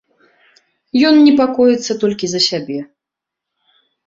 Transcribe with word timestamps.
Ён 1.09 1.15
непакоіцца 1.27 1.97
толькі 2.05 2.25
за 2.33 2.39
сябе. 2.49 2.79